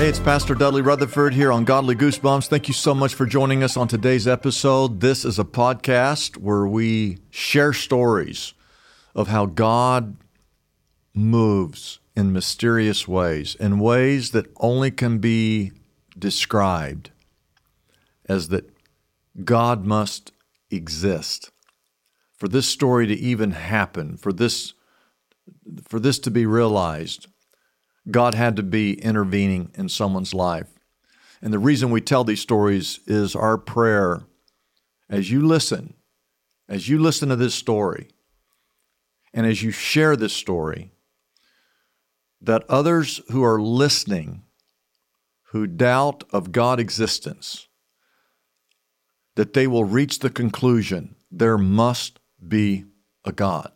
Hey, 0.00 0.08
it's 0.08 0.18
Pastor 0.18 0.54
Dudley 0.54 0.80
Rutherford 0.80 1.34
here 1.34 1.52
on 1.52 1.66
Godly 1.66 1.94
Goosebumps. 1.94 2.48
Thank 2.48 2.68
you 2.68 2.72
so 2.72 2.94
much 2.94 3.12
for 3.12 3.26
joining 3.26 3.62
us 3.62 3.76
on 3.76 3.86
today's 3.86 4.26
episode. 4.26 5.00
This 5.00 5.26
is 5.26 5.38
a 5.38 5.44
podcast 5.44 6.38
where 6.38 6.66
we 6.66 7.18
share 7.28 7.74
stories 7.74 8.54
of 9.14 9.28
how 9.28 9.44
God 9.44 10.16
moves 11.12 11.98
in 12.16 12.32
mysterious 12.32 13.06
ways, 13.06 13.54
in 13.56 13.78
ways 13.78 14.30
that 14.30 14.46
only 14.56 14.90
can 14.90 15.18
be 15.18 15.72
described 16.18 17.10
as 18.24 18.48
that 18.48 18.70
God 19.44 19.84
must 19.84 20.32
exist. 20.70 21.50
For 22.38 22.48
this 22.48 22.66
story 22.66 23.06
to 23.06 23.14
even 23.14 23.50
happen, 23.50 24.16
for 24.16 24.32
this 24.32 24.72
for 25.86 26.00
this 26.00 26.18
to 26.20 26.30
be 26.30 26.46
realized, 26.46 27.26
God 28.12 28.34
had 28.34 28.56
to 28.56 28.62
be 28.62 28.94
intervening 29.00 29.70
in 29.74 29.88
someone's 29.88 30.34
life. 30.34 30.68
And 31.42 31.52
the 31.52 31.58
reason 31.58 31.90
we 31.90 32.00
tell 32.00 32.24
these 32.24 32.40
stories 32.40 33.00
is 33.06 33.34
our 33.34 33.56
prayer 33.56 34.22
as 35.08 35.30
you 35.30 35.46
listen, 35.46 35.94
as 36.68 36.88
you 36.88 36.98
listen 36.98 37.28
to 37.30 37.36
this 37.36 37.54
story, 37.54 38.08
and 39.32 39.46
as 39.46 39.62
you 39.62 39.70
share 39.70 40.16
this 40.16 40.32
story, 40.32 40.92
that 42.40 42.64
others 42.68 43.20
who 43.30 43.44
are 43.44 43.60
listening, 43.60 44.42
who 45.50 45.66
doubt 45.66 46.24
of 46.30 46.52
God's 46.52 46.82
existence, 46.82 47.68
that 49.34 49.52
they 49.52 49.66
will 49.66 49.84
reach 49.84 50.18
the 50.18 50.30
conclusion 50.30 51.16
there 51.30 51.58
must 51.58 52.18
be 52.46 52.84
a 53.24 53.32
God. 53.32 53.72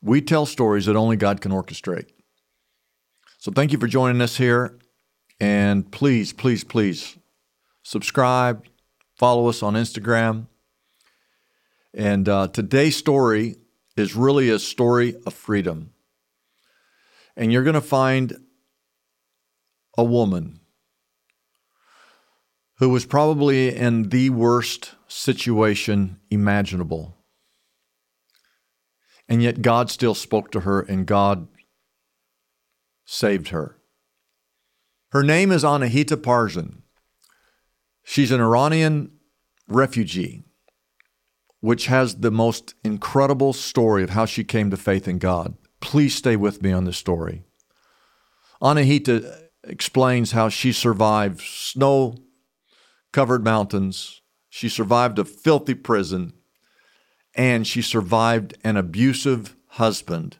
We 0.00 0.20
tell 0.20 0.46
stories 0.46 0.86
that 0.86 0.96
only 0.96 1.16
God 1.16 1.40
can 1.40 1.52
orchestrate. 1.52 2.08
So 3.42 3.50
thank 3.50 3.72
you 3.72 3.78
for 3.78 3.88
joining 3.88 4.22
us 4.22 4.36
here. 4.36 4.78
And 5.40 5.90
please, 5.90 6.32
please, 6.32 6.62
please 6.62 7.18
subscribe, 7.82 8.64
follow 9.16 9.48
us 9.48 9.64
on 9.64 9.74
Instagram. 9.74 10.46
And 11.92 12.28
uh, 12.28 12.46
today's 12.46 12.94
story 12.94 13.56
is 13.96 14.14
really 14.14 14.48
a 14.48 14.60
story 14.60 15.16
of 15.26 15.34
freedom. 15.34 15.90
And 17.36 17.52
you're 17.52 17.64
going 17.64 17.74
to 17.74 17.80
find 17.80 18.36
a 19.98 20.04
woman 20.04 20.60
who 22.76 22.90
was 22.90 23.04
probably 23.04 23.74
in 23.74 24.10
the 24.10 24.30
worst 24.30 24.94
situation 25.08 26.20
imaginable. 26.30 27.16
And 29.28 29.42
yet 29.42 29.62
God 29.62 29.90
still 29.90 30.14
spoke 30.14 30.52
to 30.52 30.60
her 30.60 30.82
and 30.82 31.06
God 31.06 31.48
saved 33.04 33.48
her. 33.48 33.78
Her 35.10 35.22
name 35.22 35.52
is 35.52 35.64
Annahita 35.64 36.22
Parsan. 36.22 36.82
She's 38.02 38.30
an 38.30 38.40
Iranian 38.40 39.12
refugee, 39.68 40.44
which 41.60 41.86
has 41.86 42.16
the 42.16 42.30
most 42.30 42.74
incredible 42.82 43.52
story 43.52 44.02
of 44.02 44.10
how 44.10 44.24
she 44.24 44.44
came 44.44 44.70
to 44.70 44.76
faith 44.76 45.06
in 45.06 45.18
God. 45.18 45.54
Please 45.80 46.14
stay 46.14 46.36
with 46.36 46.62
me 46.62 46.72
on 46.72 46.84
this 46.84 46.96
story. 46.96 47.44
Annahita 48.62 49.48
explains 49.64 50.32
how 50.32 50.48
she 50.48 50.72
survived 50.72 51.40
snow 51.40 52.16
covered 53.12 53.44
mountains, 53.44 54.22
she 54.48 54.68
survived 54.68 55.18
a 55.18 55.24
filthy 55.24 55.74
prison, 55.74 56.32
and 57.34 57.66
she 57.66 57.82
survived 57.82 58.54
an 58.64 58.76
abusive 58.76 59.56
husband 59.68 60.38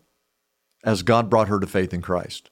as 0.85 1.03
God 1.03 1.31
brought 1.31 1.49
her 1.49 1.61
to 1.61 1.67
faith 1.67 1.93
in 1.95 2.03
Christ. 2.03 2.51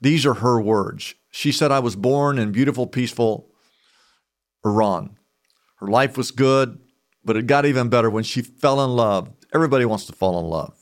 These 0.00 0.24
are 0.24 0.34
her 0.34 0.60
words. 0.60 1.14
She 1.30 1.52
said, 1.52 1.70
I 1.70 1.78
was 1.78 1.96
born 1.96 2.38
in 2.38 2.52
beautiful, 2.52 2.86
peaceful 2.86 3.50
Iran. 4.64 5.16
Her 5.76 5.86
life 5.86 6.16
was 6.16 6.30
good, 6.30 6.78
but 7.24 7.36
it 7.36 7.46
got 7.46 7.66
even 7.66 7.88
better 7.88 8.10
when 8.10 8.24
she 8.24 8.42
fell 8.42 8.82
in 8.84 8.96
love. 8.96 9.30
Everybody 9.54 9.84
wants 9.84 10.06
to 10.06 10.12
fall 10.12 10.38
in 10.38 10.46
love. 10.46 10.74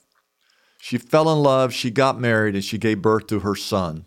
She 0.81 0.99
fell 0.99 1.33
in 1.33 1.43
love, 1.43 1.73
she 1.73 1.91
got 1.91 2.21
married, 2.21 2.55
and 2.55 2.65
she 2.65 2.79
gave 2.79 3.03
birth 3.03 3.27
to 3.29 3.41
her 3.41 3.57
son, 3.57 4.05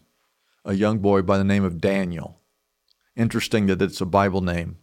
a 0.64 0.74
young 0.74 1.00
boy 1.00 1.22
by 1.22 1.38
the 1.38 1.44
name 1.44 1.66
of 1.66 1.82
Daniel. 1.82 2.40
Interesting 3.16 3.68
that 3.68 3.82
it's 3.82 4.00
a 4.00 4.06
Bible 4.06 4.42
name. 4.42 4.78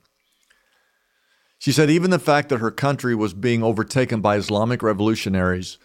She 1.59 1.73
said, 1.73 1.91
even 1.91 2.11
the 2.11 2.19
fact 2.19 2.51
that 2.51 2.61
her 2.61 2.71
country 2.71 3.15
was 3.15 3.35
being 3.35 3.63
overtaken 3.63 4.21
by 4.21 4.37
Islamic 4.37 4.83
revolutionaries, 4.83 5.79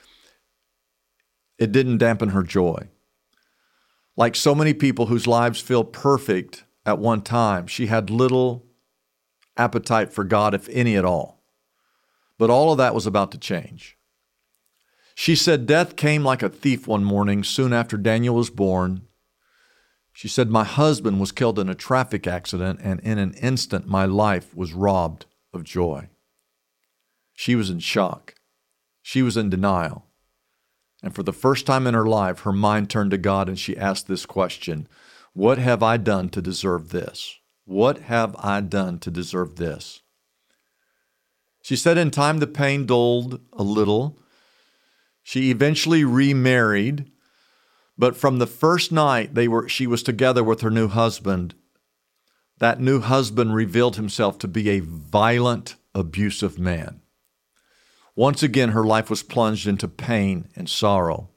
it 1.57 1.71
didn't 1.71 1.97
dampen 1.97 2.29
her 2.29 2.43
joy. 2.43 2.89
Like 4.15 4.35
so 4.35 4.53
many 4.53 4.73
people 4.73 5.07
whose 5.07 5.27
lives 5.27 5.59
feel 5.59 5.83
perfect 5.83 6.65
at 6.85 6.99
one 6.99 7.21
time, 7.21 7.67
she 7.67 7.87
had 7.87 8.09
little 8.09 8.65
appetite 9.57 10.11
for 10.11 10.23
God, 10.23 10.53
if 10.53 10.69
any 10.69 10.95
at 10.95 11.05
all. 11.05 11.43
But 12.37 12.49
all 12.49 12.71
of 12.71 12.77
that 12.77 12.95
was 12.95 13.07
about 13.07 13.31
to 13.31 13.37
change. 13.37 13.97
She 15.15 15.35
said, 15.35 15.65
Death 15.65 15.95
came 15.95 16.23
like 16.23 16.41
a 16.41 16.49
thief 16.49 16.87
one 16.87 17.03
morning 17.03 17.43
soon 17.43 17.71
after 17.71 17.97
Daniel 17.97 18.35
was 18.35 18.49
born. 18.49 19.07
She 20.11 20.27
said, 20.27 20.49
My 20.49 20.63
husband 20.63 21.19
was 21.19 21.31
killed 21.31 21.59
in 21.59 21.69
a 21.69 21.75
traffic 21.75 22.27
accident, 22.27 22.79
and 22.83 22.99
in 23.01 23.17
an 23.17 23.33
instant, 23.35 23.87
my 23.87 24.05
life 24.05 24.55
was 24.55 24.73
robbed 24.73 25.25
of 25.53 25.63
joy. 25.63 26.09
She 27.33 27.55
was 27.55 27.69
in 27.69 27.79
shock. 27.79 28.35
She 29.01 29.21
was 29.21 29.37
in 29.37 29.49
denial. 29.49 30.05
And 31.03 31.13
for 31.13 31.21
the 31.21 31.33
first 31.33 31.65
time 31.65 31.85
in 31.85 31.93
her 31.93 32.05
life, 32.05 32.39
her 32.39 32.53
mind 32.53 32.89
turned 32.89 33.11
to 33.11 33.17
God 33.17 33.49
and 33.49 33.59
she 33.59 33.77
asked 33.77 34.07
this 34.07 34.25
question 34.25 34.87
What 35.33 35.57
have 35.57 35.83
I 35.83 35.97
done 35.97 36.29
to 36.29 36.41
deserve 36.41 36.89
this? 36.89 37.37
What 37.65 37.99
have 37.99 38.35
I 38.39 38.61
done 38.61 38.99
to 38.99 39.11
deserve 39.11 39.57
this? 39.57 40.01
She 41.61 41.75
said, 41.75 41.97
In 41.97 42.09
time, 42.09 42.39
the 42.39 42.47
pain 42.47 42.85
dulled 42.85 43.41
a 43.51 43.63
little. 43.63 44.17
She 45.21 45.49
eventually 45.49 46.03
remarried, 46.03 47.11
but 47.97 48.17
from 48.17 48.39
the 48.39 48.47
first 48.47 48.91
night 48.91 49.35
they 49.35 49.47
were, 49.47 49.69
she 49.69 49.87
was 49.87 50.03
together 50.03 50.43
with 50.43 50.61
her 50.61 50.71
new 50.71 50.87
husband, 50.89 51.55
that 52.59 52.81
new 52.81 52.99
husband 52.99 53.55
revealed 53.55 53.95
himself 53.95 54.37
to 54.39 54.47
be 54.47 54.69
a 54.69 54.81
violent, 54.81 55.75
abusive 55.95 56.59
man. 56.59 57.02
Once 58.15 58.43
again, 58.43 58.69
her 58.69 58.83
life 58.83 59.09
was 59.09 59.23
plunged 59.23 59.67
into 59.67 59.87
pain 59.87 60.47
and 60.55 60.69
sorrow. 60.69 61.29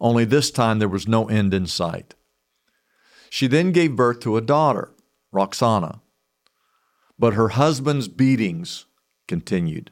Only 0.00 0.24
this 0.24 0.50
time 0.50 0.78
there 0.78 0.88
was 0.88 1.08
no 1.08 1.28
end 1.28 1.54
in 1.54 1.66
sight. 1.66 2.14
She 3.30 3.46
then 3.46 3.72
gave 3.72 3.96
birth 3.96 4.20
to 4.20 4.36
a 4.36 4.42
daughter, 4.42 4.92
Roxana. 5.32 6.02
But 7.18 7.34
her 7.34 7.48
husband's 7.50 8.08
beatings 8.08 8.86
continued. 9.26 9.90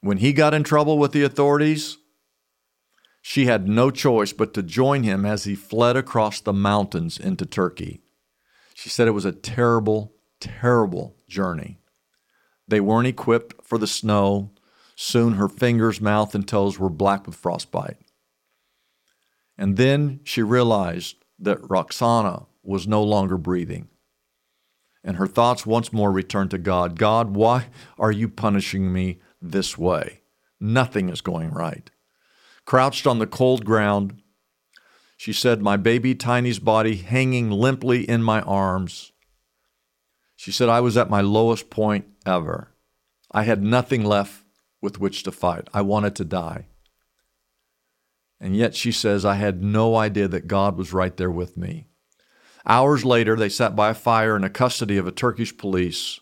When 0.00 0.18
he 0.18 0.32
got 0.32 0.54
in 0.54 0.64
trouble 0.64 0.98
with 0.98 1.12
the 1.12 1.22
authorities, 1.22 1.98
she 3.20 3.46
had 3.46 3.68
no 3.68 3.90
choice 3.90 4.32
but 4.32 4.52
to 4.54 4.62
join 4.62 5.02
him 5.02 5.24
as 5.24 5.44
he 5.44 5.54
fled 5.54 5.96
across 5.96 6.40
the 6.40 6.52
mountains 6.52 7.18
into 7.18 7.46
Turkey. 7.46 8.02
She 8.74 8.88
said 8.88 9.08
it 9.08 9.12
was 9.12 9.24
a 9.24 9.32
terrible, 9.32 10.12
terrible 10.40 11.16
journey. 11.28 11.78
They 12.68 12.80
weren't 12.80 13.06
equipped 13.06 13.54
for 13.62 13.78
the 13.78 13.86
snow. 13.86 14.50
Soon 14.96 15.34
her 15.34 15.48
fingers, 15.48 16.00
mouth, 16.00 16.34
and 16.34 16.46
toes 16.46 16.78
were 16.78 16.90
black 16.90 17.26
with 17.26 17.34
frostbite. 17.34 17.96
And 19.58 19.76
then 19.76 20.20
she 20.24 20.42
realized 20.42 21.16
that 21.38 21.68
Roxana 21.68 22.46
was 22.62 22.86
no 22.86 23.02
longer 23.02 23.36
breathing. 23.36 23.88
And 25.02 25.16
her 25.16 25.26
thoughts 25.26 25.66
once 25.66 25.92
more 25.92 26.10
returned 26.10 26.50
to 26.52 26.58
God 26.58 26.98
God, 26.98 27.34
why 27.34 27.66
are 27.98 28.12
you 28.12 28.28
punishing 28.28 28.92
me 28.92 29.20
this 29.40 29.76
way? 29.76 30.22
Nothing 30.60 31.08
is 31.08 31.20
going 31.20 31.50
right. 31.50 31.90
Crouched 32.64 33.06
on 33.06 33.18
the 33.18 33.26
cold 33.26 33.64
ground, 33.64 34.22
she 35.16 35.32
said, 35.32 35.60
My 35.60 35.76
baby 35.76 36.14
Tiny's 36.14 36.58
body 36.58 36.96
hanging 36.96 37.50
limply 37.50 38.08
in 38.08 38.22
my 38.22 38.40
arms. 38.42 39.12
She 40.36 40.50
said, 40.50 40.68
I 40.68 40.80
was 40.80 40.96
at 40.96 41.10
my 41.10 41.20
lowest 41.20 41.68
point 41.68 42.06
ever. 42.24 42.72
I 43.30 43.42
had 43.42 43.62
nothing 43.62 44.04
left 44.04 44.43
with 44.84 45.00
which 45.00 45.24
to 45.24 45.32
fight. 45.32 45.66
I 45.74 45.80
wanted 45.80 46.14
to 46.16 46.24
die. 46.24 46.66
And 48.38 48.54
yet 48.54 48.76
she 48.76 48.92
says, 48.92 49.24
I 49.24 49.36
had 49.36 49.64
no 49.64 49.96
idea 49.96 50.28
that 50.28 50.46
God 50.46 50.76
was 50.76 50.92
right 50.92 51.16
there 51.16 51.30
with 51.30 51.56
me. 51.56 51.86
Hours 52.66 53.04
later, 53.04 53.34
they 53.34 53.48
sat 53.48 53.74
by 53.74 53.90
a 53.90 53.94
fire 53.94 54.36
in 54.36 54.42
the 54.42 54.50
custody 54.50 54.98
of 54.98 55.06
a 55.06 55.12
Turkish 55.12 55.56
police. 55.56 56.20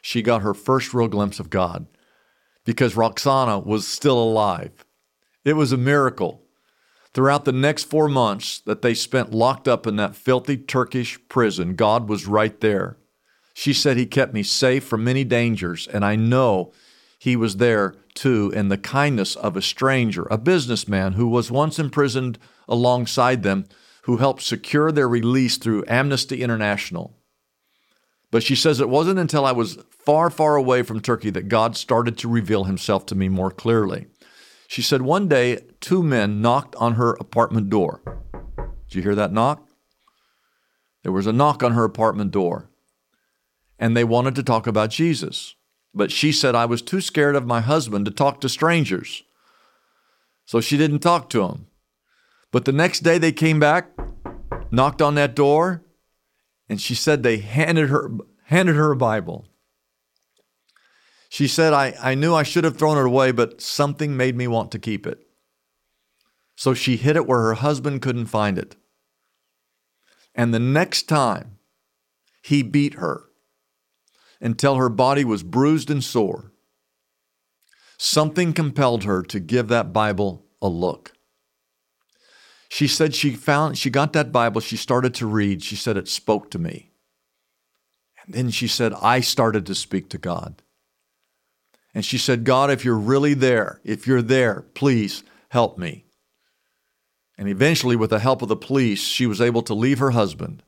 She 0.00 0.20
got 0.20 0.42
her 0.42 0.52
first 0.52 0.92
real 0.92 1.06
glimpse 1.06 1.38
of 1.38 1.48
God 1.48 1.86
because 2.64 2.96
Roxana 2.96 3.60
was 3.60 3.86
still 3.86 4.20
alive. 4.20 4.84
It 5.44 5.54
was 5.54 5.70
a 5.70 5.76
miracle. 5.76 6.42
Throughout 7.14 7.44
the 7.44 7.52
next 7.52 7.84
four 7.84 8.08
months 8.08 8.58
that 8.60 8.82
they 8.82 8.94
spent 8.94 9.32
locked 9.32 9.68
up 9.68 9.86
in 9.86 9.96
that 9.96 10.16
filthy 10.16 10.56
Turkish 10.56 11.20
prison, 11.28 11.76
God 11.76 12.08
was 12.08 12.26
right 12.26 12.58
there. 12.60 12.96
She 13.54 13.72
said, 13.72 13.96
He 13.96 14.06
kept 14.06 14.34
me 14.34 14.42
safe 14.42 14.82
from 14.82 15.04
many 15.04 15.22
dangers, 15.22 15.86
and 15.86 16.04
I 16.04 16.16
know 16.16 16.72
he 17.22 17.36
was 17.36 17.58
there 17.58 17.94
too 18.14 18.50
in 18.52 18.66
the 18.66 18.76
kindness 18.76 19.36
of 19.36 19.56
a 19.56 19.62
stranger, 19.62 20.26
a 20.28 20.36
businessman 20.36 21.12
who 21.12 21.28
was 21.28 21.52
once 21.52 21.78
imprisoned 21.78 22.36
alongside 22.66 23.44
them, 23.44 23.64
who 24.02 24.16
helped 24.16 24.42
secure 24.42 24.90
their 24.90 25.08
release 25.08 25.56
through 25.56 25.84
Amnesty 25.86 26.42
International. 26.42 27.16
But 28.32 28.42
she 28.42 28.56
says 28.56 28.80
it 28.80 28.88
wasn't 28.88 29.20
until 29.20 29.46
I 29.46 29.52
was 29.52 29.78
far, 29.88 30.30
far 30.30 30.56
away 30.56 30.82
from 30.82 30.98
Turkey 30.98 31.30
that 31.30 31.46
God 31.46 31.76
started 31.76 32.18
to 32.18 32.28
reveal 32.28 32.64
himself 32.64 33.06
to 33.06 33.14
me 33.14 33.28
more 33.28 33.52
clearly. 33.52 34.08
She 34.66 34.82
said 34.82 35.02
one 35.02 35.28
day 35.28 35.60
two 35.78 36.02
men 36.02 36.42
knocked 36.42 36.74
on 36.74 36.94
her 36.94 37.12
apartment 37.20 37.70
door. 37.70 38.00
Did 38.88 38.96
you 38.96 39.02
hear 39.02 39.14
that 39.14 39.32
knock? 39.32 39.68
There 41.04 41.12
was 41.12 41.28
a 41.28 41.32
knock 41.32 41.62
on 41.62 41.74
her 41.74 41.84
apartment 41.84 42.32
door, 42.32 42.68
and 43.78 43.96
they 43.96 44.02
wanted 44.02 44.34
to 44.34 44.42
talk 44.42 44.66
about 44.66 44.90
Jesus. 44.90 45.54
But 45.94 46.10
she 46.10 46.32
said, 46.32 46.54
I 46.54 46.64
was 46.64 46.82
too 46.82 47.00
scared 47.00 47.36
of 47.36 47.46
my 47.46 47.60
husband 47.60 48.06
to 48.06 48.10
talk 48.10 48.40
to 48.40 48.48
strangers. 48.48 49.22
So 50.46 50.60
she 50.60 50.76
didn't 50.76 51.00
talk 51.00 51.28
to 51.30 51.44
him. 51.44 51.66
But 52.50 52.64
the 52.64 52.72
next 52.72 53.00
day 53.00 53.18
they 53.18 53.32
came 53.32 53.60
back, 53.60 53.90
knocked 54.70 55.02
on 55.02 55.14
that 55.16 55.34
door, 55.34 55.82
and 56.68 56.80
she 56.80 56.94
said 56.94 57.22
they 57.22 57.38
handed 57.38 57.88
her 57.88 58.10
handed 58.44 58.76
her 58.76 58.92
a 58.92 58.96
Bible. 58.96 59.46
She 61.28 61.48
said, 61.48 61.72
I, 61.72 61.94
I 62.02 62.14
knew 62.14 62.34
I 62.34 62.42
should 62.42 62.64
have 62.64 62.76
thrown 62.76 62.98
it 62.98 63.06
away, 63.06 63.32
but 63.32 63.62
something 63.62 64.14
made 64.14 64.36
me 64.36 64.46
want 64.46 64.70
to 64.72 64.78
keep 64.78 65.06
it. 65.06 65.26
So 66.56 66.74
she 66.74 66.96
hid 66.96 67.16
it 67.16 67.26
where 67.26 67.40
her 67.40 67.54
husband 67.54 68.02
couldn't 68.02 68.26
find 68.26 68.58
it. 68.58 68.76
And 70.34 70.52
the 70.52 70.58
next 70.58 71.04
time, 71.04 71.58
he 72.42 72.62
beat 72.62 72.94
her 72.94 73.24
until 74.42 74.74
her 74.74 74.90
body 74.90 75.24
was 75.24 75.42
bruised 75.42 75.88
and 75.88 76.04
sore. 76.04 76.52
Something 77.96 78.52
compelled 78.52 79.04
her 79.04 79.22
to 79.22 79.40
give 79.40 79.68
that 79.68 79.92
Bible 79.92 80.44
a 80.60 80.68
look. 80.68 81.12
She 82.68 82.88
said 82.88 83.14
she 83.14 83.30
found, 83.30 83.78
she 83.78 83.90
got 83.90 84.12
that 84.14 84.32
Bible, 84.32 84.60
she 84.60 84.76
started 84.76 85.14
to 85.14 85.26
read. 85.26 85.62
She 85.62 85.76
said 85.76 85.96
it 85.96 86.08
spoke 86.08 86.50
to 86.50 86.58
me. 86.58 86.90
And 88.24 88.34
then 88.34 88.50
she 88.50 88.66
said, 88.66 88.92
I 89.00 89.20
started 89.20 89.66
to 89.66 89.74
speak 89.74 90.08
to 90.10 90.18
God. 90.18 90.62
And 91.94 92.04
she 92.04 92.18
said, 92.18 92.44
God, 92.44 92.70
if 92.70 92.84
you're 92.84 92.96
really 92.96 93.34
there, 93.34 93.80
if 93.84 94.06
you're 94.06 94.22
there, 94.22 94.62
please 94.74 95.22
help 95.50 95.78
me. 95.78 96.06
And 97.36 97.48
eventually, 97.48 97.96
with 97.96 98.10
the 98.10 98.18
help 98.18 98.40
of 98.42 98.48
the 98.48 98.56
police, 98.56 99.02
she 99.02 99.26
was 99.26 99.40
able 99.40 99.62
to 99.62 99.74
leave 99.74 99.98
her 99.98 100.12
husband. 100.12 100.62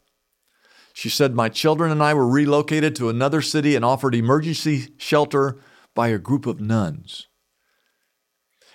She 1.04 1.10
said, 1.10 1.34
My 1.34 1.50
children 1.50 1.92
and 1.92 2.02
I 2.02 2.14
were 2.14 2.26
relocated 2.26 2.96
to 2.96 3.10
another 3.10 3.42
city 3.42 3.76
and 3.76 3.84
offered 3.84 4.14
emergency 4.14 4.88
shelter 4.96 5.58
by 5.94 6.08
a 6.08 6.16
group 6.16 6.46
of 6.46 6.62
nuns. 6.62 7.26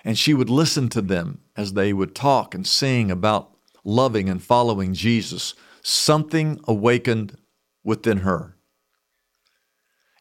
And 0.03 0.15
she 0.15 0.35
would 0.35 0.47
listen 0.47 0.89
to 0.89 1.01
them 1.01 1.41
as 1.57 1.73
they 1.73 1.91
would 1.91 2.13
talk 2.13 2.53
and 2.53 2.67
sing 2.67 3.09
about 3.09 3.57
loving 3.83 4.29
and 4.29 4.43
following 4.43 4.93
Jesus. 4.93 5.55
Something 5.81 6.59
awakened 6.67 7.35
within 7.83 8.17
her. 8.17 8.55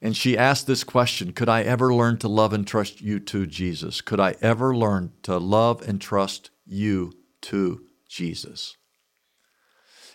And 0.01 0.17
she 0.17 0.39
asked 0.39 0.67
this 0.67 0.85
question 0.85 1.35
Could 1.35 1.51
I 1.51 1.61
ever 1.61 1.93
learn 1.93 2.17
to 2.21 2.29
love 2.29 2.55
and 2.55 2.67
trust 2.67 3.03
you 3.03 3.21
too, 3.21 3.47
Jesus? 3.47 4.01
Could 4.01 4.19
I 4.19 4.35
ever 4.41 4.75
learn 4.75 5.13
to 5.25 5.37
love 5.37 5.87
and 5.87 6.01
trust 6.01 6.53
you 6.65 7.13
too, 7.43 7.85
Jesus? 8.09 8.78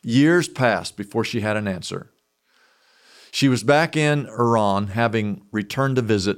Years 0.04 0.50
passed 0.50 0.98
before 0.98 1.24
she 1.24 1.42
had 1.42 1.58
an 1.58 1.68
answer. 1.68 2.12
She 3.32 3.48
was 3.48 3.64
back 3.64 3.96
in 3.98 4.28
Iran, 4.28 4.88
having 4.88 5.46
returned 5.52 5.96
to 5.96 6.02
visit 6.02 6.38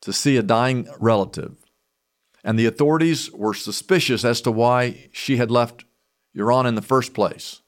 to 0.00 0.12
see 0.12 0.36
a 0.36 0.42
dying 0.42 0.88
relative. 0.98 1.56
And 2.42 2.58
the 2.58 2.66
authorities 2.66 3.30
were 3.32 3.54
suspicious 3.54 4.24
as 4.24 4.40
to 4.40 4.50
why 4.50 5.08
she 5.12 5.36
had 5.36 5.50
left 5.50 5.84
Iran 6.34 6.66
in 6.66 6.76
the 6.76 6.82
first 6.82 7.12
place. 7.14 7.60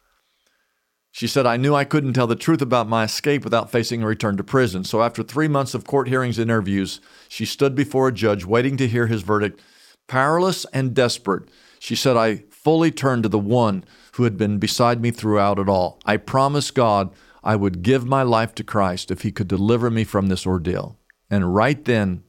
She 1.12 1.26
said, 1.26 1.44
I 1.44 1.56
knew 1.56 1.74
I 1.74 1.84
couldn't 1.84 2.12
tell 2.12 2.28
the 2.28 2.36
truth 2.36 2.62
about 2.62 2.88
my 2.88 3.04
escape 3.04 3.42
without 3.42 3.70
facing 3.70 4.02
a 4.02 4.06
return 4.06 4.36
to 4.36 4.44
prison. 4.44 4.84
So 4.84 5.02
after 5.02 5.22
three 5.22 5.48
months 5.48 5.74
of 5.74 5.84
court 5.84 6.08
hearings 6.08 6.38
and 6.38 6.50
interviews, 6.50 7.00
she 7.28 7.44
stood 7.44 7.74
before 7.74 8.08
a 8.08 8.12
judge 8.12 8.44
waiting 8.44 8.76
to 8.76 8.88
hear 8.88 9.08
his 9.08 9.22
verdict. 9.22 9.60
Powerless 10.06 10.64
and 10.72 10.94
desperate, 10.94 11.48
she 11.80 11.96
said, 11.96 12.16
I 12.16 12.44
fully 12.62 12.90
turned 12.90 13.22
to 13.24 13.28
the 13.28 13.38
one 13.38 13.84
who 14.14 14.24
had 14.24 14.36
been 14.36 14.58
beside 14.58 15.00
me 15.00 15.10
throughout 15.10 15.58
it 15.58 15.68
all. 15.68 16.00
I 16.04 16.16
promised 16.16 16.74
God 16.74 17.10
I 17.42 17.56
would 17.56 17.82
give 17.82 18.04
my 18.04 18.22
life 18.22 18.54
to 18.56 18.64
Christ 18.64 19.10
if 19.10 19.22
he 19.22 19.32
could 19.32 19.48
deliver 19.48 19.90
me 19.90 20.04
from 20.04 20.28
this 20.28 20.46
ordeal. 20.46 20.98
And 21.30 21.54
right 21.54 21.82
then, 21.84 22.24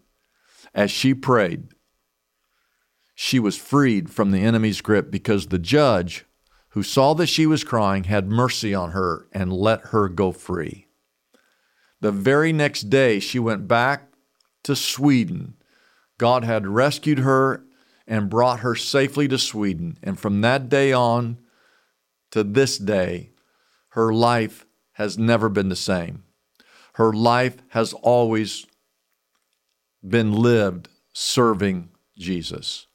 as 0.73 0.89
she 0.89 1.13
prayed, 1.13 1.69
she 3.13 3.39
was 3.39 3.57
freed 3.57 4.09
from 4.09 4.31
the 4.31 4.41
enemy's 4.41 4.81
grip 4.81 5.11
because 5.11 5.47
the 5.47 5.59
judge 5.59 6.25
who 6.71 6.83
saw 6.83 7.13
that 7.13 7.27
she 7.27 7.45
was 7.45 7.63
crying, 7.63 8.05
had 8.05 8.31
mercy 8.31 8.73
on 8.73 8.91
her 8.91 9.27
and 9.33 9.51
let 9.51 9.87
her 9.87 10.07
go 10.07 10.31
free. 10.31 10.87
The 11.99 12.11
very 12.11 12.53
next 12.53 12.89
day, 12.89 13.19
she 13.19 13.39
went 13.39 13.67
back 13.67 14.11
to 14.63 14.75
Sweden. 14.75 15.55
God 16.17 16.43
had 16.43 16.65
rescued 16.67 17.19
her 17.19 17.65
and 18.11 18.29
brought 18.29 18.59
her 18.59 18.75
safely 18.75 19.25
to 19.29 19.37
Sweden. 19.37 19.97
And 20.03 20.19
from 20.19 20.41
that 20.41 20.67
day 20.67 20.91
on 20.91 21.37
to 22.31 22.43
this 22.43 22.77
day, 22.77 23.29
her 23.91 24.13
life 24.13 24.65
has 24.95 25.17
never 25.17 25.47
been 25.47 25.69
the 25.69 25.77
same. 25.77 26.23
Her 26.95 27.13
life 27.13 27.55
has 27.69 27.93
always 27.93 28.67
been 30.05 30.33
lived 30.33 30.89
serving 31.13 31.87
Jesus. 32.17 32.87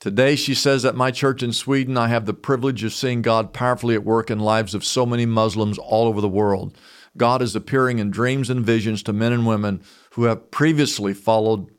Today, 0.00 0.36
she 0.36 0.54
says, 0.54 0.86
at 0.86 0.94
my 0.94 1.10
church 1.10 1.42
in 1.42 1.52
Sweden, 1.52 1.98
I 1.98 2.08
have 2.08 2.24
the 2.24 2.32
privilege 2.32 2.82
of 2.84 2.94
seeing 2.94 3.20
God 3.20 3.52
powerfully 3.52 3.94
at 3.94 4.04
work 4.04 4.30
in 4.30 4.38
lives 4.38 4.74
of 4.74 4.86
so 4.86 5.04
many 5.04 5.26
Muslims 5.26 5.76
all 5.76 6.06
over 6.06 6.22
the 6.22 6.28
world. 6.28 6.74
God 7.18 7.42
is 7.42 7.54
appearing 7.54 7.98
in 7.98 8.10
dreams 8.10 8.48
and 8.48 8.64
visions 8.64 9.02
to 9.02 9.12
men 9.12 9.34
and 9.34 9.46
women 9.46 9.82
who 10.12 10.24
have 10.24 10.50
previously 10.50 11.12
followed 11.12 11.70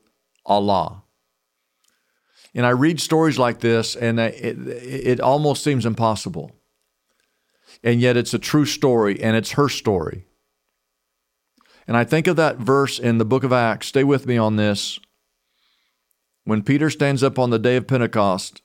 Allah. 0.46 1.06
And 2.54 2.66
I 2.66 2.70
read 2.70 3.00
stories 3.00 3.38
like 3.38 3.60
this, 3.60 3.96
and 3.96 4.20
it, 4.20 4.58
it 4.68 5.20
almost 5.20 5.64
seems 5.64 5.86
impossible. 5.86 6.56
And 7.84 8.02
yet, 8.02 8.18
it's 8.18 8.34
a 8.34 8.40
true 8.40 8.66
story, 8.66 9.22
and 9.22 9.36
it's 9.38 9.52
her 9.52 9.70
story. 9.70 10.26
And 11.88 11.96
I 11.96 12.04
think 12.04 12.28
of 12.28 12.36
that 12.36 12.58
verse 12.58 13.00
in 13.00 13.18
the 13.18 13.26
book 13.26 13.44
of 13.44 13.54
Acts. 13.54 13.88
Stay 13.88 14.04
with 14.04 14.26
me 14.28 14.38
on 14.38 14.56
this 14.56 15.00
when 16.44 16.64
Peter 16.64 16.90
stands 16.90 17.24
up 17.24 17.38
on 17.38 17.52
the 17.52 17.60
day 17.60 17.76
of 17.76 17.88
Pentecost 17.88 18.62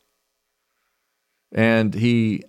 and 1.54 1.94
he 1.94 2.42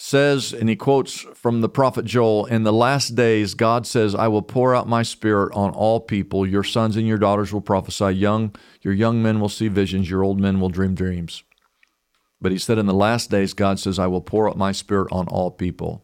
says, 0.00 0.54
and 0.54 0.68
he 0.68 0.76
quotes 0.76 1.20
from 1.34 1.60
the 1.60 1.68
prophet 1.68 2.06
Joel, 2.06 2.46
in 2.46 2.62
the 2.62 2.72
last 2.72 3.14
days, 3.14 3.52
God 3.52 3.86
says, 3.86 4.14
I 4.14 4.28
will 4.28 4.42
pour 4.42 4.74
out 4.74 4.88
my 4.88 5.02
spirit 5.02 5.52
on 5.54 5.72
all 5.72 6.00
people. 6.00 6.46
Your 6.46 6.64
sons 6.64 6.96
and 6.96 7.06
your 7.06 7.18
daughters 7.18 7.52
will 7.52 7.60
prophesy. 7.60 8.12
Young, 8.12 8.54
your 8.80 8.94
young 8.94 9.22
men 9.22 9.40
will 9.40 9.50
see 9.50 9.68
visions. 9.68 10.08
Your 10.08 10.24
old 10.24 10.40
men 10.40 10.58
will 10.58 10.70
dream 10.70 10.94
dreams. 10.94 11.44
But 12.40 12.50
he 12.50 12.56
said, 12.58 12.78
in 12.78 12.86
the 12.86 12.94
last 12.94 13.30
days, 13.30 13.52
God 13.52 13.78
says, 13.78 13.98
I 13.98 14.06
will 14.06 14.22
pour 14.22 14.48
out 14.48 14.56
my 14.56 14.72
spirit 14.72 15.08
on 15.12 15.28
all 15.28 15.50
people. 15.50 16.02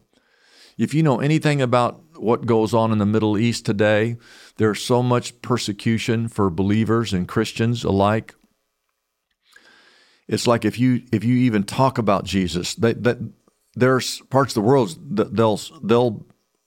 If 0.77 0.93
you 0.93 1.01
know 1.01 1.19
anything 1.19 1.59
about 1.59 1.99
what 2.17 2.45
goes 2.45 2.75
on 2.75 2.91
in 2.91 2.99
the 2.99 3.05
Middle 3.05 3.35
East 3.35 3.65
today, 3.65 4.17
there's 4.57 4.79
so 4.79 5.01
much 5.01 5.41
persecution 5.41 6.27
for 6.27 6.51
believers 6.51 7.13
and 7.13 7.27
Christians 7.27 7.83
alike 7.83 8.35
it's 10.27 10.45
like 10.45 10.65
if 10.65 10.77
you 10.77 11.03
if 11.13 11.23
you 11.23 11.37
even 11.37 11.63
talk 11.63 11.97
about 11.97 12.25
Jesus, 12.25 12.75
they, 12.75 12.93
that 12.93 13.17
there's 13.77 14.21
parts 14.29 14.55
of 14.55 14.63
the 14.63 14.67
world 14.67 14.97
that 15.17 15.35
they'll 15.35 15.59
they'll 15.83 16.25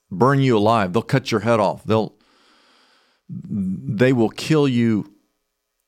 burn 0.09 0.39
you 0.39 0.57
alive. 0.57 0.93
They'll 0.93 1.01
cut 1.01 1.31
your 1.31 1.41
head 1.41 1.59
off. 1.59 1.83
They'll 1.83 2.15
they 3.29 4.13
will 4.13 4.29
kill 4.29 4.67
you 4.67 5.13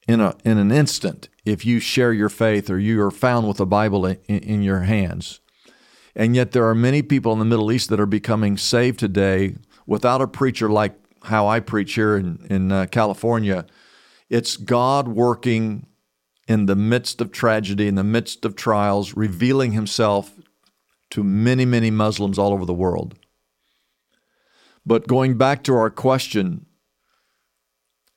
in 0.07 0.19
a 0.19 0.35
in 0.43 0.57
an 0.57 0.71
instant 0.71 1.29
if 1.45 1.65
you 1.65 1.79
share 1.79 2.13
your 2.13 2.29
faith 2.29 2.69
or 2.69 2.77
you 2.77 3.01
are 3.01 3.11
found 3.11 3.47
with 3.47 3.59
a 3.59 3.65
Bible 3.65 4.05
in, 4.05 4.17
in 4.27 4.61
your 4.63 4.81
hands. 4.81 5.39
And 6.15 6.35
yet 6.35 6.51
there 6.51 6.67
are 6.67 6.75
many 6.75 7.01
people 7.01 7.33
in 7.33 7.39
the 7.39 7.45
Middle 7.45 7.71
East 7.71 7.89
that 7.89 7.99
are 7.99 8.05
becoming 8.05 8.57
saved 8.57 8.99
today 8.99 9.55
without 9.87 10.21
a 10.21 10.27
preacher 10.27 10.69
like 10.69 10.95
how 11.23 11.47
I 11.47 11.61
preach 11.61 11.93
here 11.95 12.17
in 12.17 12.45
in 12.49 12.71
uh, 12.71 12.85
California. 12.87 13.65
It's 14.29 14.57
God 14.57 15.07
working 15.07 15.87
in 16.47 16.65
the 16.65 16.75
midst 16.75 17.21
of 17.21 17.31
tragedy, 17.31 17.87
in 17.87 17.95
the 17.95 18.03
midst 18.03 18.43
of 18.43 18.55
trials, 18.55 19.15
revealing 19.15 19.71
himself 19.71 20.33
to 21.13 21.23
many, 21.23 21.65
many 21.65 21.89
Muslims 21.89 22.37
all 22.37 22.53
over 22.53 22.65
the 22.65 22.73
world. 22.73 23.15
But 24.85 25.07
going 25.07 25.37
back 25.37 25.63
to 25.63 25.73
our 25.73 25.89
question, 25.89 26.65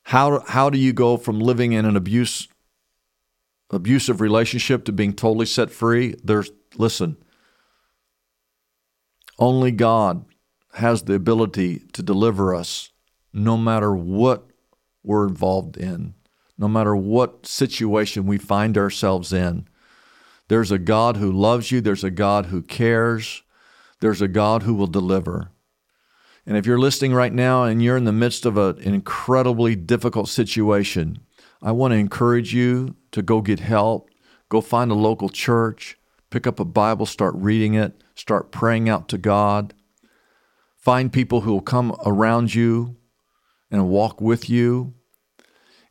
how, 0.03 0.41
how 0.47 0.69
do 0.69 0.77
you 0.77 0.93
go 0.93 1.17
from 1.17 1.39
living 1.39 1.71
in 1.71 1.85
an 1.85 1.95
abuse, 1.95 2.47
abusive 3.69 4.21
relationship 4.21 4.85
to 4.85 4.91
being 4.91 5.13
totally 5.13 5.45
set 5.45 5.71
free? 5.71 6.15
There's, 6.23 6.51
listen, 6.75 7.17
only 9.39 9.71
God 9.71 10.25
has 10.73 11.03
the 11.03 11.13
ability 11.13 11.79
to 11.93 12.03
deliver 12.03 12.53
us 12.53 12.91
no 13.33 13.57
matter 13.57 13.95
what 13.95 14.47
we're 15.03 15.27
involved 15.27 15.77
in 15.77 16.13
no 16.57 16.67
matter 16.67 16.95
what 16.95 17.45
situation 17.45 18.25
we 18.25 18.37
find 18.37 18.77
ourselves 18.77 19.31
in. 19.31 19.67
There's 20.47 20.71
a 20.71 20.79
God 20.79 21.17
who 21.17 21.31
loves 21.31 21.71
you, 21.71 21.81
there's 21.81 22.03
a 22.03 22.11
God 22.11 22.47
who 22.47 22.61
cares, 22.61 23.43
there's 23.99 24.21
a 24.21 24.27
God 24.27 24.63
who 24.63 24.73
will 24.73 24.87
deliver. 24.87 25.51
And 26.45 26.55
if 26.55 26.65
you're 26.65 26.79
listening 26.79 27.13
right 27.13 27.33
now 27.33 27.63
and 27.63 27.83
you're 27.83 27.97
in 27.97 28.05
the 28.05 28.13
midst 28.13 28.45
of 28.45 28.57
an 28.57 28.79
incredibly 28.79 29.75
difficult 29.75 30.29
situation, 30.29 31.19
I 31.61 31.71
want 31.71 31.91
to 31.91 31.97
encourage 31.97 32.53
you 32.53 32.95
to 33.11 33.21
go 33.21 33.41
get 33.41 33.59
help, 33.59 34.09
go 34.47 34.61
find 34.61 34.89
a 34.89 34.95
local 34.95 35.27
church, 35.27 35.97
pick 36.29 36.47
up 36.47 36.59
a 36.59 36.65
Bible, 36.65 37.05
start 37.05 37.35
reading 37.35 37.73
it, 37.73 38.01
start 38.15 38.51
praying 38.51 38.87
out 38.87 39.09
to 39.09 39.17
God. 39.17 39.73
Find 40.77 41.11
people 41.11 41.41
who 41.41 41.51
will 41.51 41.61
come 41.61 41.93
around 42.05 42.55
you 42.55 42.95
and 43.69 43.89
walk 43.89 44.21
with 44.21 44.49
you. 44.49 44.93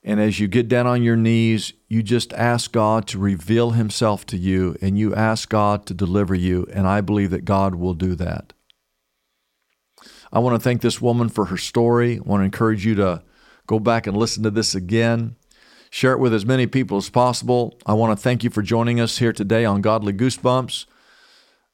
And 0.08 0.20
as 0.20 0.38
you 0.38 0.46
get 0.46 0.68
down 0.68 0.86
on 0.86 1.02
your 1.02 1.16
knees, 1.16 1.72
you 1.88 2.00
just 2.00 2.32
ask 2.34 2.70
God 2.70 3.08
to 3.08 3.18
reveal 3.18 3.72
Himself 3.72 4.24
to 4.26 4.36
you 4.36 4.76
and 4.80 4.96
you 4.96 5.12
ask 5.12 5.48
God 5.48 5.84
to 5.86 5.94
deliver 5.94 6.32
you. 6.32 6.64
And 6.72 6.86
I 6.86 7.00
believe 7.00 7.30
that 7.30 7.44
God 7.44 7.74
will 7.74 7.92
do 7.92 8.14
that. 8.14 8.52
I 10.32 10.38
want 10.38 10.54
to 10.54 10.62
thank 10.62 10.80
this 10.80 11.02
woman 11.02 11.28
for 11.28 11.46
her 11.46 11.56
story. 11.56 12.18
I 12.18 12.20
want 12.20 12.42
to 12.42 12.44
encourage 12.44 12.86
you 12.86 12.94
to 12.94 13.24
go 13.66 13.80
back 13.80 14.06
and 14.06 14.16
listen 14.16 14.44
to 14.44 14.50
this 14.50 14.76
again. 14.76 15.34
Share 15.90 16.12
it 16.12 16.20
with 16.20 16.32
as 16.32 16.46
many 16.46 16.68
people 16.68 16.98
as 16.98 17.10
possible. 17.10 17.76
I 17.84 17.94
want 17.94 18.16
to 18.16 18.22
thank 18.22 18.44
you 18.44 18.50
for 18.50 18.62
joining 18.62 19.00
us 19.00 19.18
here 19.18 19.32
today 19.32 19.64
on 19.64 19.80
Godly 19.80 20.12
Goosebumps. 20.12 20.86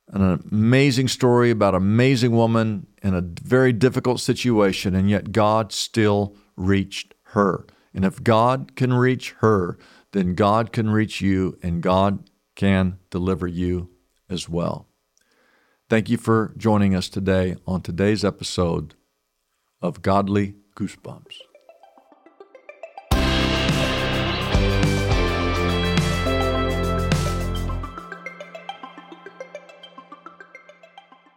An 0.09 0.43
amazing 0.51 1.09
story 1.09 1.51
about 1.51 1.75
an 1.75 1.83
amazing 1.83 2.33
woman 2.33 2.87
in 3.03 3.15
a 3.15 3.21
very 3.21 3.75
difficult 3.75 4.21
situation, 4.21 4.95
and 4.95 5.11
yet 5.11 5.33
God 5.33 5.71
still 5.71 6.35
reached 6.57 7.15
her. 7.25 7.67
And 7.95 8.05
if 8.05 8.23
God 8.23 8.75
can 8.75 8.93
reach 8.93 9.33
her, 9.41 9.79
then 10.13 10.35
God 10.35 10.73
can 10.73 10.91
reach 10.91 11.21
you, 11.21 11.59
and 11.63 11.83
God 11.83 12.29
can 12.55 12.99
deliver 13.11 13.47
you 13.47 13.91
as 14.29 14.49
well. 14.49 14.87
Thank 15.89 16.09
you 16.09 16.17
for 16.17 16.55
joining 16.57 16.95
us 16.95 17.09
today 17.09 17.57
on 17.67 17.83
today's 17.83 18.25
episode 18.25 18.95
of 19.81 20.01
Godly 20.01 20.55
Goosebumps. 20.75 21.52